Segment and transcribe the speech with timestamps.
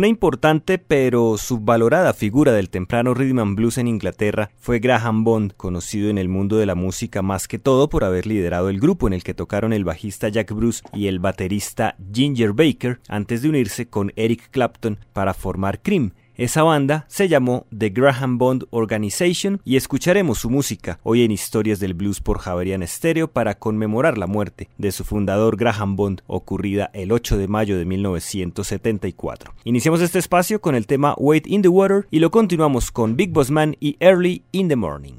[0.00, 5.52] Una importante pero subvalorada figura del temprano rhythm and blues en Inglaterra fue Graham Bond,
[5.58, 9.06] conocido en el mundo de la música más que todo por haber liderado el grupo
[9.06, 13.50] en el que tocaron el bajista Jack Bruce y el baterista Ginger Baker antes de
[13.50, 19.60] unirse con Eric Clapton para formar Cream, esa banda se llamó The Graham Bond Organization
[19.62, 24.26] y escucharemos su música hoy en Historias del Blues por Javerian Stereo para conmemorar la
[24.26, 29.52] muerte de su fundador Graham Bond ocurrida el 8 de mayo de 1974.
[29.64, 33.32] Iniciamos este espacio con el tema Wait in the Water y lo continuamos con Big
[33.32, 35.16] Boss Man y Early in the Morning.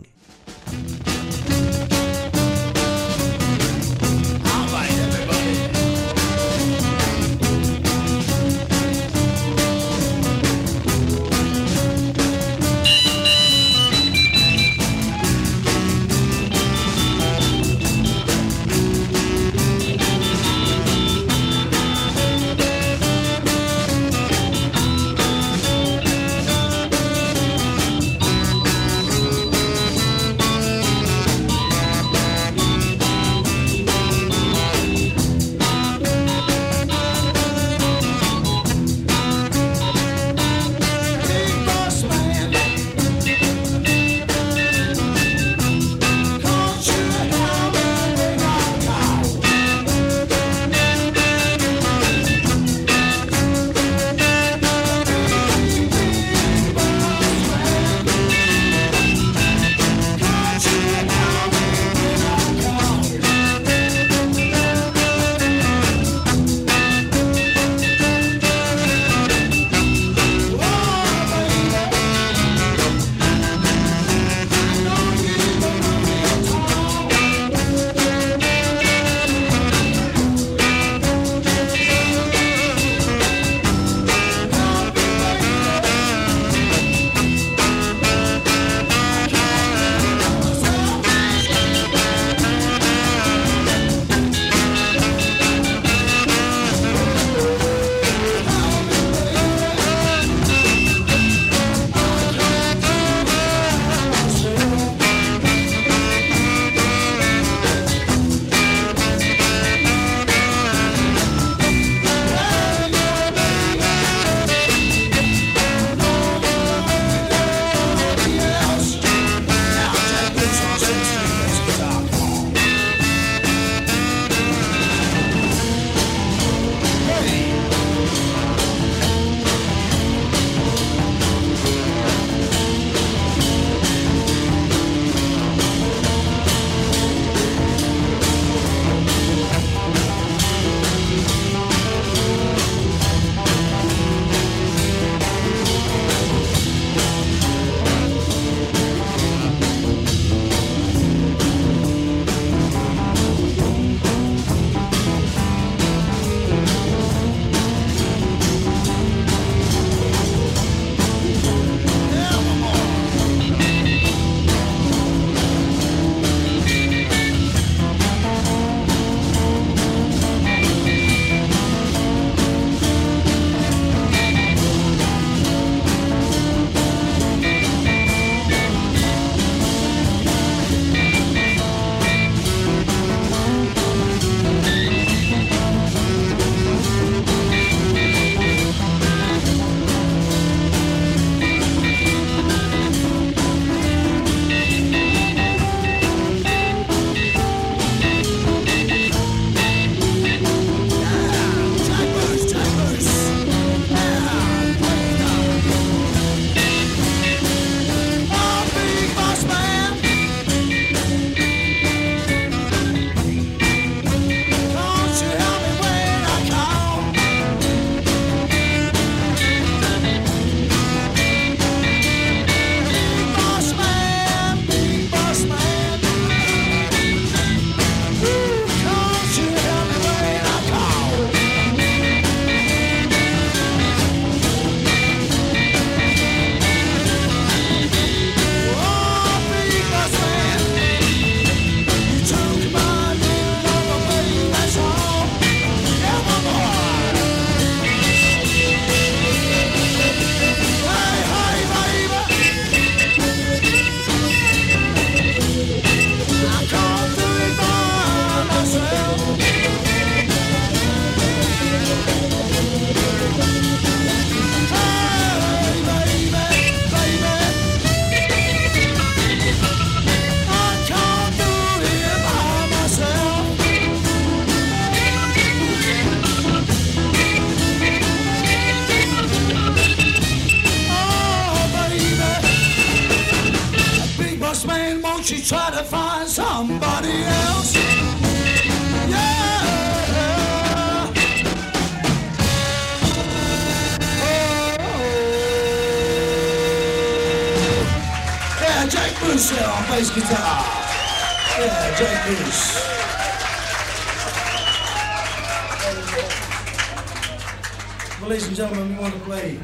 [308.31, 309.60] Ladies and gentlemen, we want to play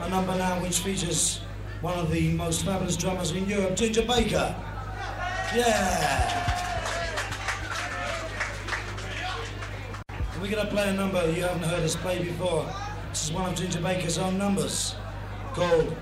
[0.00, 1.38] a number now which features
[1.82, 4.56] one of the most fabulous drummers in Europe, Ginger Baker.
[5.54, 6.44] Yeah.
[10.42, 12.66] We're going to play a number you haven't heard us play before.
[13.10, 14.96] This is one of Ginger Baker's own numbers
[15.52, 15.96] called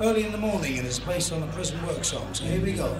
[0.00, 2.32] Early in the Morning and it's based on a prison work song.
[2.32, 2.96] So here we go.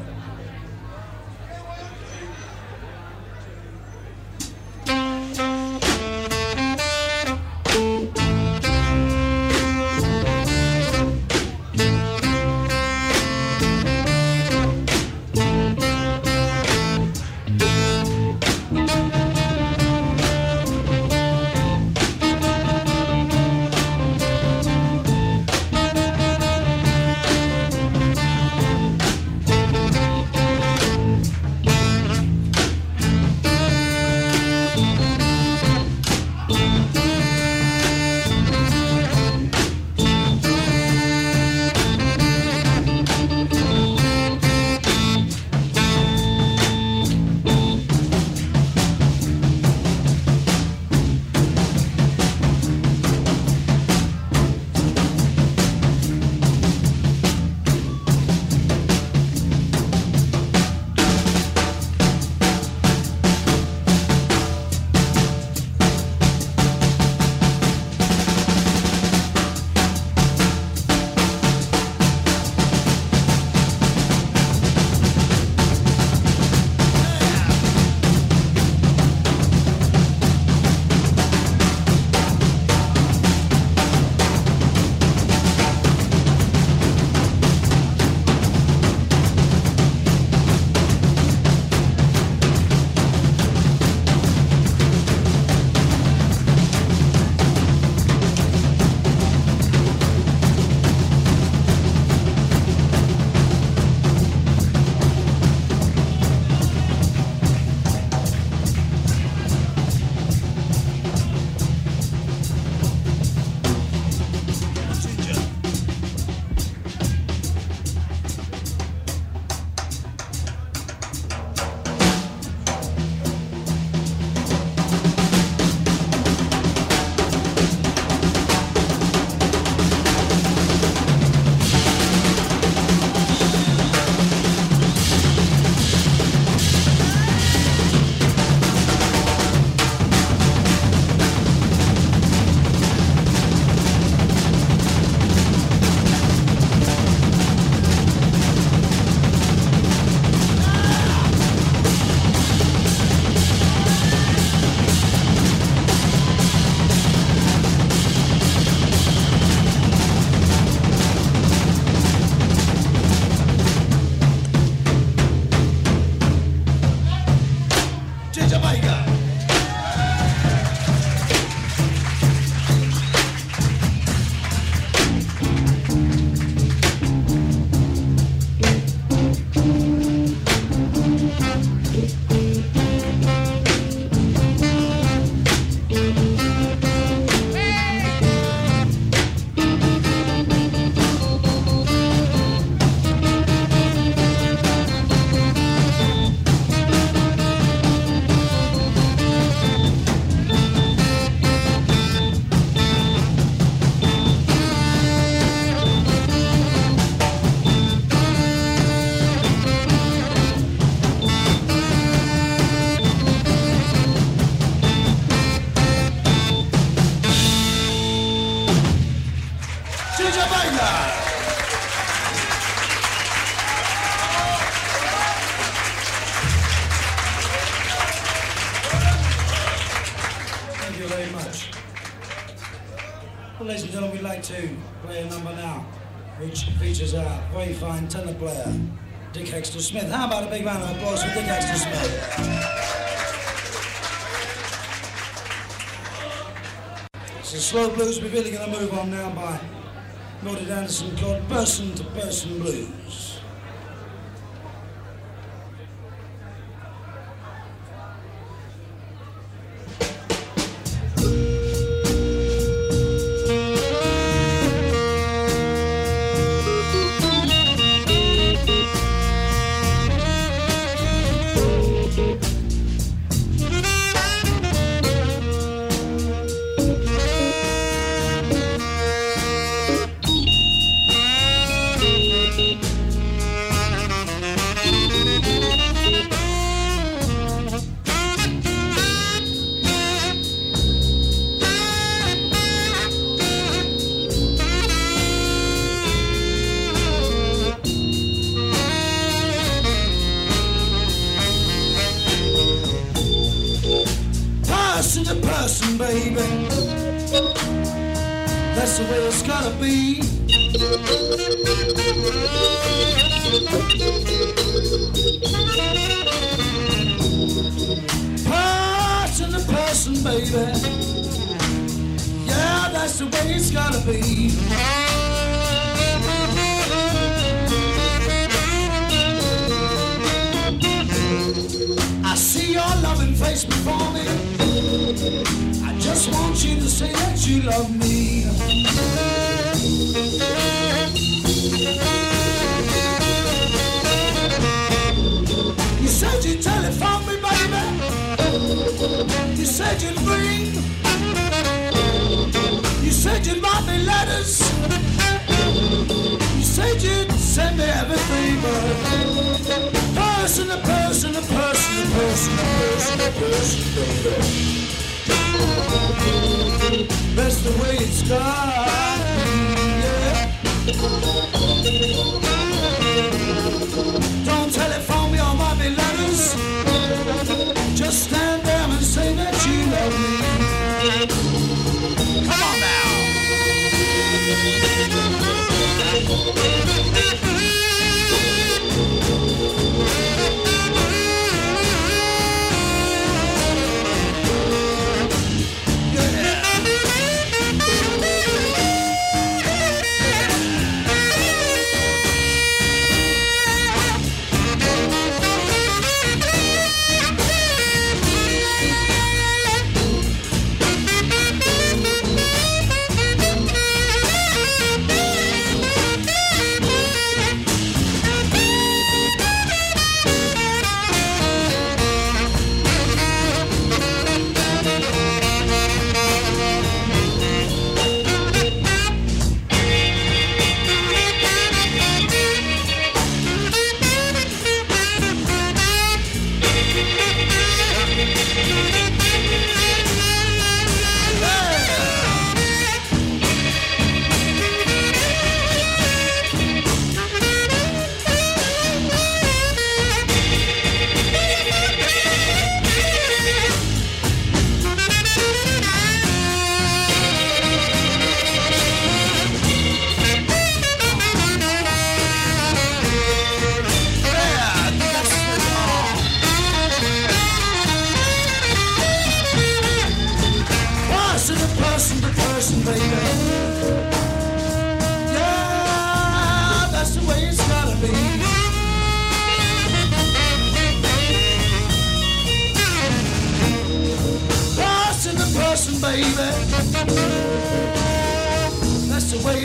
[250.81, 253.00] Anderson called Person to Person Blues.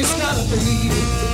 [0.07, 1.24] It's not a baby.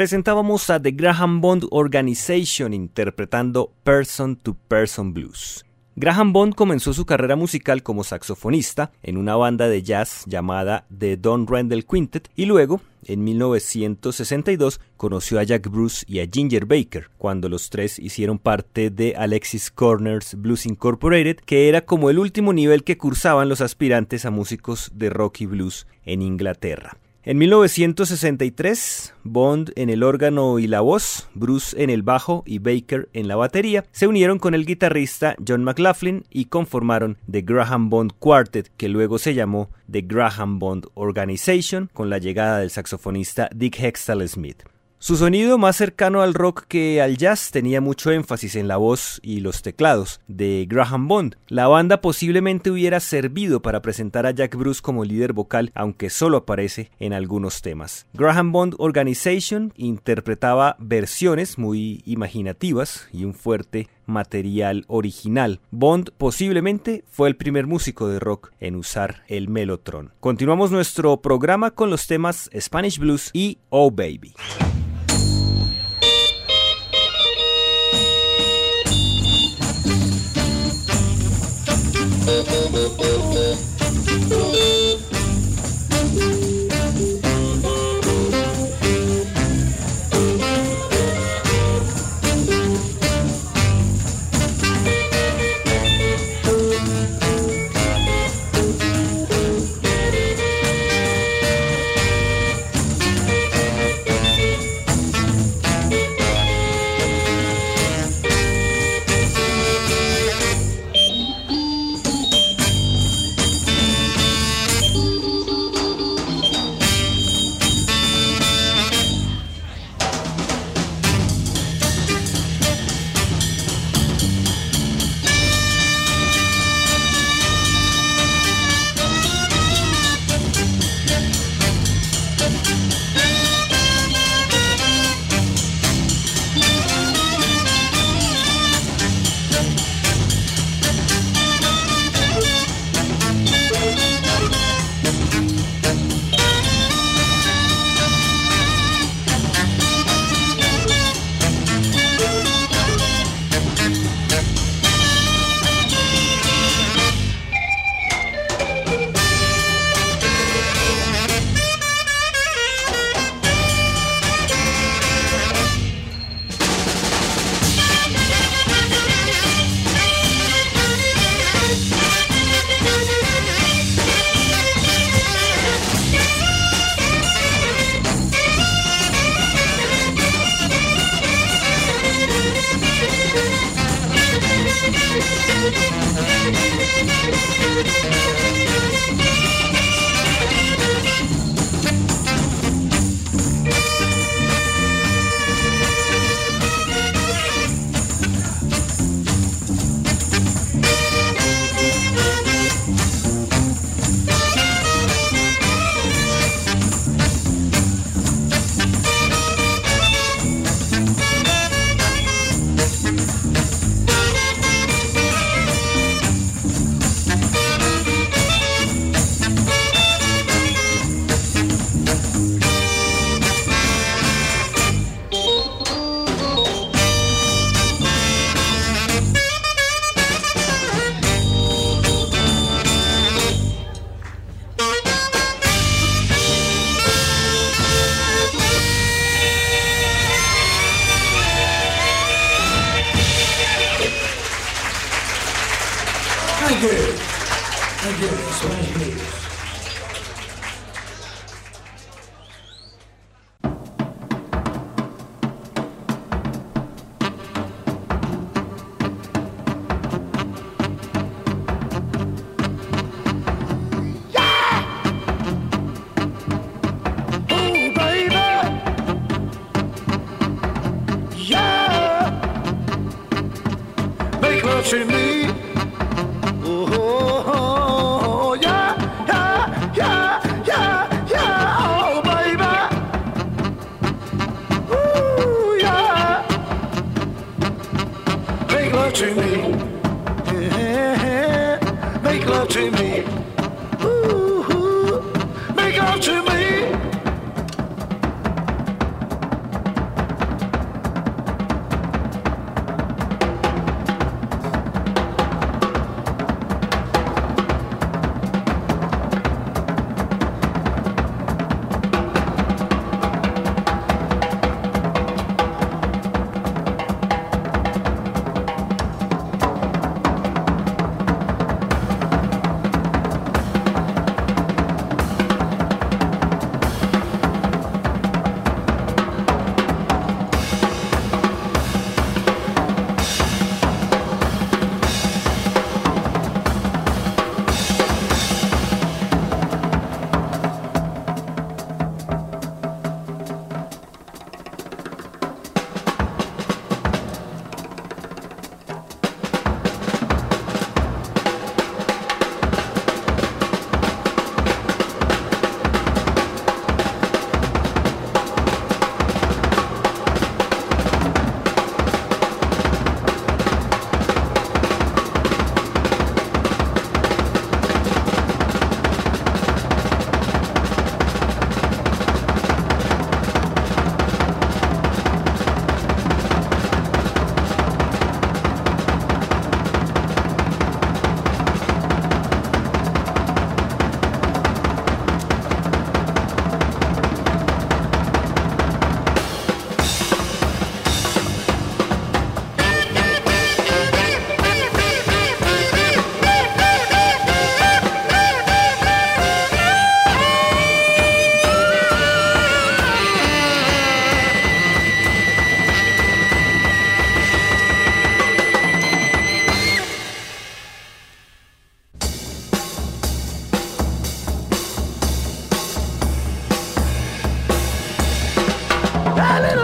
[0.00, 5.66] presentábamos a The Graham Bond Organization interpretando Person to Person Blues.
[5.94, 11.18] Graham Bond comenzó su carrera musical como saxofonista en una banda de jazz llamada The
[11.18, 17.10] Don Randall Quintet y luego, en 1962, conoció a Jack Bruce y a Ginger Baker,
[17.18, 22.54] cuando los tres hicieron parte de Alexis Corners Blues Incorporated, que era como el último
[22.54, 26.96] nivel que cursaban los aspirantes a músicos de rock y blues en Inglaterra.
[27.22, 33.10] En 1963, Bond en el órgano y la voz, Bruce en el bajo y Baker
[33.12, 38.12] en la batería, se unieron con el guitarrista John McLaughlin y conformaron The Graham Bond
[38.18, 43.78] Quartet, que luego se llamó The Graham Bond Organization, con la llegada del saxofonista Dick
[43.78, 44.62] Hextall Smith.
[45.02, 49.18] Su sonido más cercano al rock que al jazz tenía mucho énfasis en la voz
[49.22, 51.36] y los teclados de Graham Bond.
[51.48, 56.36] La banda posiblemente hubiera servido para presentar a Jack Bruce como líder vocal, aunque solo
[56.36, 58.06] aparece en algunos temas.
[58.12, 65.60] Graham Bond Organization interpretaba versiones muy imaginativas y un fuerte material original.
[65.70, 70.12] Bond posiblemente fue el primer músico de rock en usar el melotron.
[70.20, 74.34] Continuamos nuestro programa con los temas Spanish Blues y Oh Baby.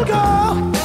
[0.04, 0.75] 我。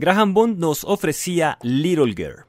[0.00, 2.44] Graham Bond nos ofrecía Little Girl.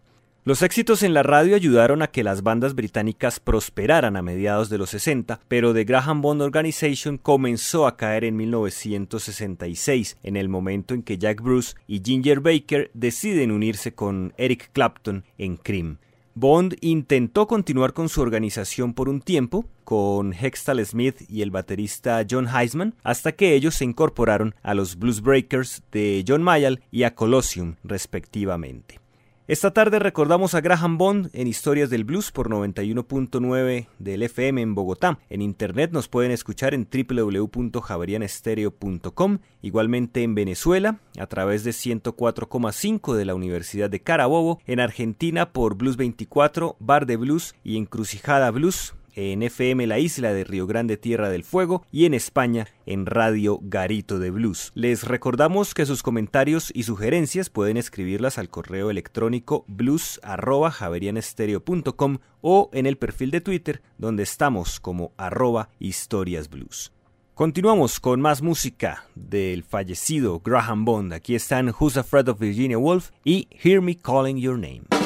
[0.46, 4.78] Los éxitos en la radio ayudaron a que las bandas británicas prosperaran a mediados de
[4.78, 10.94] los 60, pero The Graham Bond Organization comenzó a caer en 1966, en el momento
[10.94, 15.98] en que Jack Bruce y Ginger Baker deciden unirse con Eric Clapton en Cream.
[16.40, 22.26] Bond intentó continuar con su organización por un tiempo, con Hextall Smith y el baterista
[22.30, 27.04] John Heisman, hasta que ellos se incorporaron a los Blues Breakers de John Mayall y
[27.04, 29.02] a Colosseum, respectivamente.
[29.50, 34.76] Esta tarde recordamos a Graham Bond en Historias del Blues por 91.9 del FM en
[34.76, 35.18] Bogotá.
[35.28, 43.26] En internet nos pueden escuchar en www.javerianestereo.com, igualmente en Venezuela a través de 104,5 de
[43.26, 48.94] la Universidad de Carabobo, en Argentina por Blues 24, Bar de Blues y Encrucijada Blues
[49.16, 53.60] en FM La Isla de Río Grande Tierra del Fuego y en España en Radio
[53.62, 54.72] Garito de Blues.
[54.76, 62.86] Les recordamos que sus comentarios y sugerencias pueden escribirlas al correo electrónico blues@javerianestereo.com o en
[62.86, 66.94] el perfil de Twitter donde estamos como arroba historiasblues.
[67.40, 71.14] Continuamos con más música del fallecido Graham Bond.
[71.14, 74.99] Aquí están Who's Afraid of Virginia Woolf y Hear Me Calling Your Name.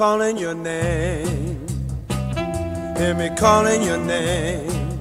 [0.00, 1.66] Calling your name.
[2.96, 4.98] Hear me calling your name.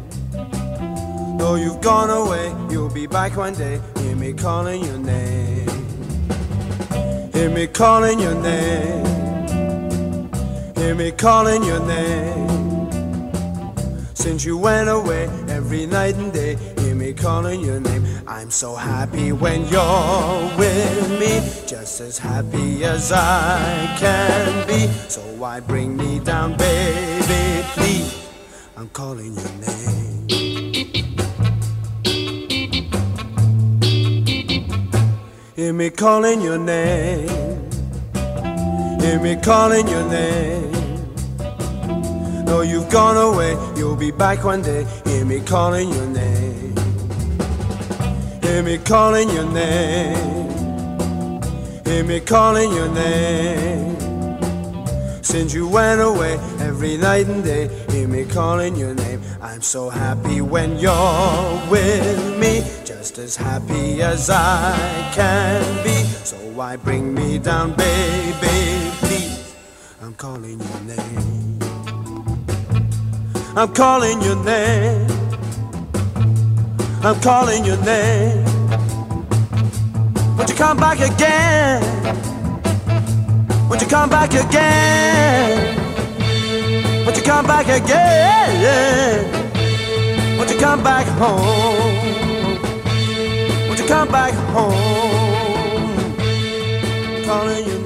[1.38, 3.80] Though you've gone away, you'll be back one day.
[4.00, 5.70] Hear me calling your name.
[7.32, 9.06] Hear me calling your name.
[10.76, 12.90] Hear me calling your name.
[14.16, 17.99] Since you went away every night and day, hear me calling your name.
[18.32, 24.86] I'm so happy when you're with me, just as happy as I can be.
[25.10, 27.66] So why bring me down, baby?
[27.74, 28.30] Please,
[28.78, 30.28] I'm calling your name.
[35.56, 37.28] Hear me calling your name.
[39.02, 40.72] Hear me calling your name.
[42.46, 44.86] Though you've gone away, you'll be back one day.
[45.06, 46.29] Hear me calling your name.
[48.50, 50.50] Hear me calling your name.
[51.86, 53.96] Hear me calling your name.
[55.22, 59.22] Since you went away every night and day, hear me calling your name.
[59.40, 66.04] I'm so happy when you're with me, just as happy as I can be.
[66.26, 68.92] So why bring me down, baby?
[68.98, 69.56] Please,
[70.02, 71.60] I'm calling your name.
[73.56, 75.19] I'm calling your name.
[77.02, 78.44] I'm calling your name.
[80.36, 81.82] Won't you come back again?
[83.70, 85.78] Won't you come back again?
[87.06, 89.26] Won't you come back again?
[90.38, 92.58] Won't you come back home?
[93.68, 94.76] Won't you come back home?
[97.26, 97.79] Calling your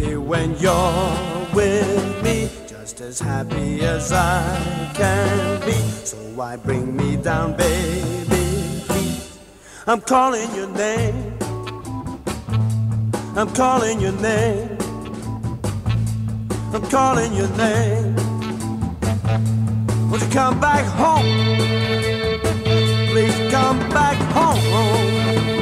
[0.00, 5.72] Happy when you're with me, just as happy as I can be.
[6.06, 8.82] So why bring me down, baby?
[8.86, 9.38] Please,
[9.86, 11.36] I'm calling your name.
[13.36, 14.78] I'm calling your name.
[16.72, 18.16] I'm calling your name.
[20.08, 21.26] Won't you come back home?
[23.10, 25.59] Please come back home.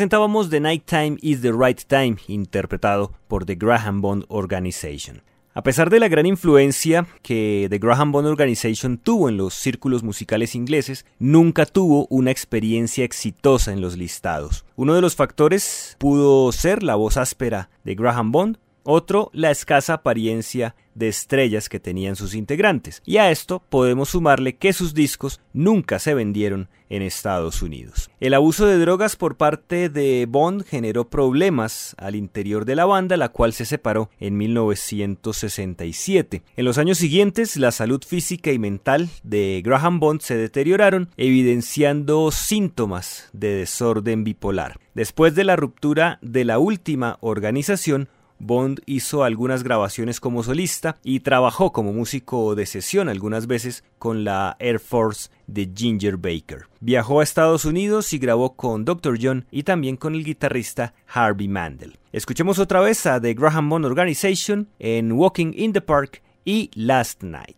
[0.00, 5.20] Presentábamos The Night Time is the Right Time, interpretado por The Graham Bond Organization.
[5.52, 10.02] A pesar de la gran influencia que The Graham Bond Organization tuvo en los círculos
[10.02, 14.64] musicales ingleses, nunca tuvo una experiencia exitosa en los listados.
[14.74, 19.94] Uno de los factores pudo ser la voz áspera de Graham Bond, otro, la escasa
[19.94, 23.02] apariencia de estrellas que tenían sus integrantes.
[23.04, 28.10] Y a esto podemos sumarle que sus discos nunca se vendieron en Estados Unidos.
[28.20, 33.16] El abuso de drogas por parte de Bond generó problemas al interior de la banda,
[33.16, 36.42] la cual se separó en 1967.
[36.56, 42.32] En los años siguientes, la salud física y mental de Graham Bond se deterioraron, evidenciando
[42.32, 44.80] síntomas de desorden bipolar.
[44.94, 48.08] Después de la ruptura de la última organización,
[48.40, 54.24] Bond hizo algunas grabaciones como solista y trabajó como músico de sesión algunas veces con
[54.24, 56.66] la Air Force de Ginger Baker.
[56.80, 59.18] Viajó a Estados Unidos y grabó con Dr.
[59.20, 61.98] John y también con el guitarrista Harvey Mandel.
[62.12, 67.22] Escuchemos otra vez a The Graham Bond Organization en Walking in the Park y Last
[67.22, 67.56] Night.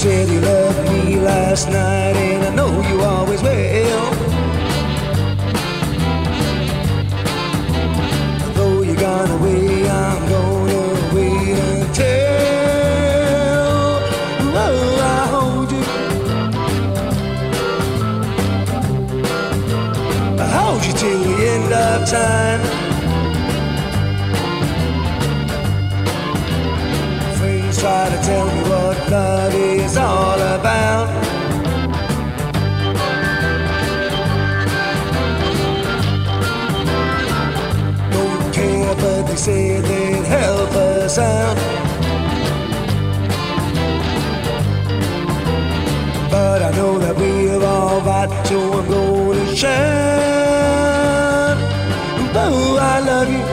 [0.00, 4.10] Said you loved me last night, and I know you always will.
[8.54, 12.16] Though you're gone away, I'm gonna wait until
[14.56, 15.84] oh, I hold you.
[20.40, 22.80] I hold you till the end of time.
[27.80, 29.79] Try to tell me what love is
[49.62, 51.56] gonna.
[52.34, 53.44] Oh, I love you.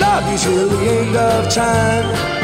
[0.00, 2.41] love you till the end of time.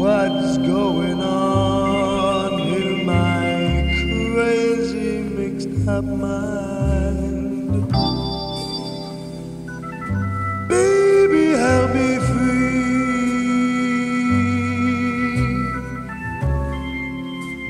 [0.00, 3.84] What's going on in my
[4.32, 7.86] crazy mixed up mind.
[10.70, 12.80] Baby, help me free.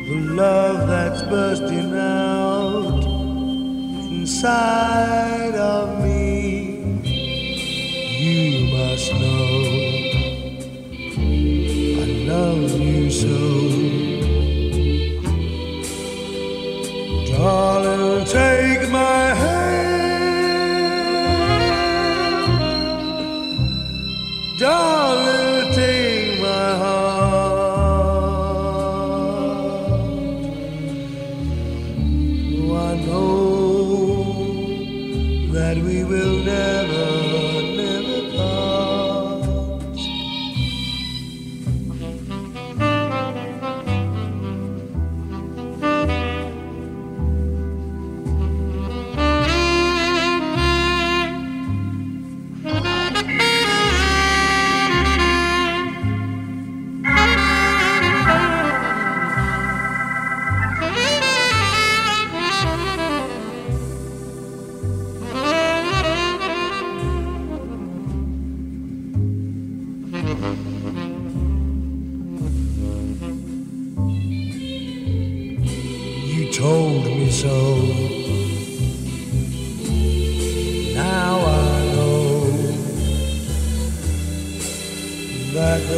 [0.08, 3.02] The love that's bursting out
[4.12, 5.56] inside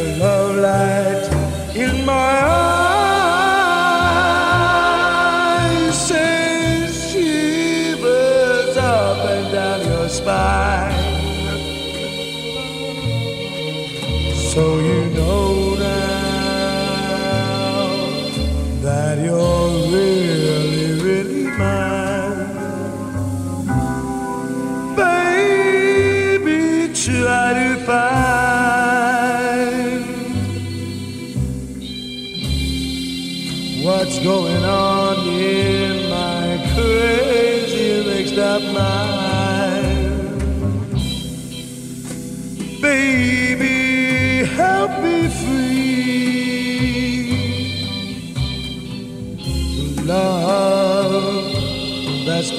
[0.03, 1.12] love life.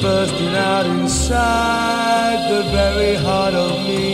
[0.04, 4.13] Bursting out inside the very heart of me.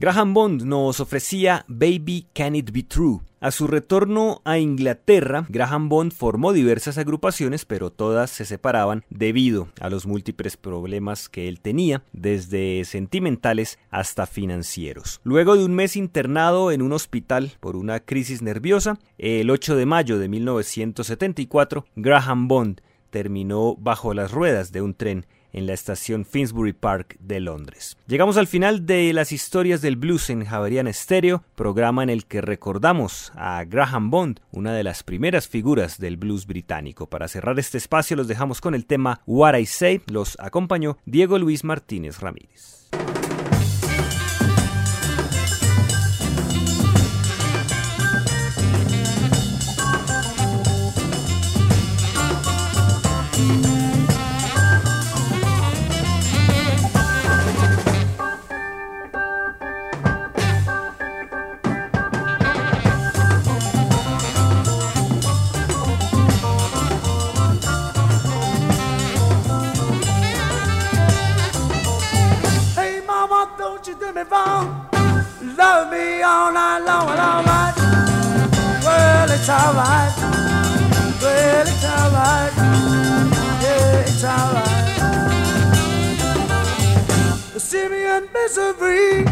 [0.00, 3.20] Graham Bond nos ofrecía Baby Can It Be True.
[3.38, 9.68] A su retorno a Inglaterra, Graham Bond formó diversas agrupaciones, pero todas se separaban debido
[9.78, 15.20] a los múltiples problemas que él tenía, desde sentimentales hasta financieros.
[15.22, 19.84] Luego de un mes internado en un hospital por una crisis nerviosa, el 8 de
[19.84, 22.80] mayo de 1974, Graham Bond
[23.10, 27.96] terminó bajo las ruedas de un tren en la estación Finsbury Park de Londres.
[28.06, 32.40] Llegamos al final de las historias del blues en Javerian Stereo, programa en el que
[32.40, 37.06] recordamos a Graham Bond, una de las primeras figuras del blues británico.
[37.06, 41.38] Para cerrar este espacio los dejamos con el tema What I Say, los acompañó Diego
[41.38, 42.79] Luis Martínez Ramírez.
[76.22, 77.74] all night long and all right.
[78.84, 80.12] Well, it's all right.
[81.22, 82.52] Well, it's all right.
[83.62, 84.96] Yeah, it's all right.
[87.52, 89.24] The Simeon misery.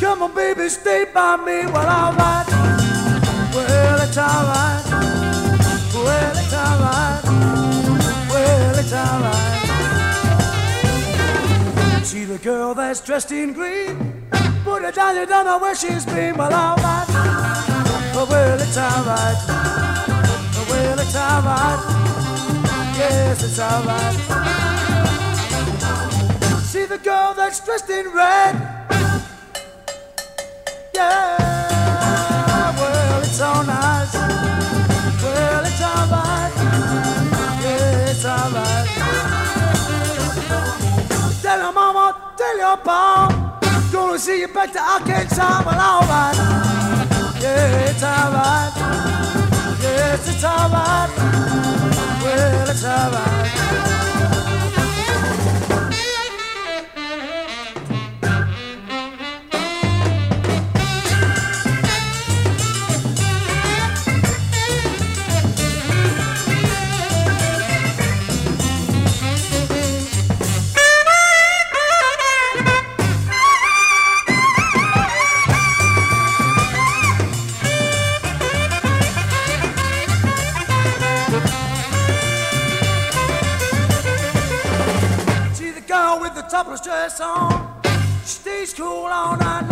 [0.00, 1.66] Come on, baby, stay by me.
[1.66, 2.46] Well, all right.
[3.54, 4.82] Well, it's all right.
[5.94, 7.22] Well, it's all right.
[8.28, 9.60] Well, it's all right.
[12.04, 14.23] See the girl that's dressed in green.
[14.74, 16.36] Put her down, you don't know where she's been.
[16.36, 17.06] Well, alright.
[18.12, 19.36] Oh, well, it's alright.
[20.58, 21.78] Oh, well, it's alright.
[22.98, 24.16] Yes, it's alright.
[26.64, 28.56] See the girl that's dressed in red.
[30.92, 31.38] Yeah,
[32.76, 34.12] well, it's so nice.
[35.22, 36.52] Well, it's alright.
[37.62, 38.88] Yeah, it's alright.
[41.42, 43.43] Tell your mama, tell your pa.
[44.16, 46.36] See you back to Arkansas, well, alright.
[47.42, 48.72] Yeah, it's alright.
[49.82, 51.10] Yes, it's alright.
[52.22, 53.93] Well, it's alright.
[87.14, 87.80] song.
[88.24, 89.63] Stays cool all night.